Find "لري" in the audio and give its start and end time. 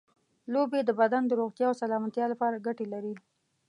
2.93-3.13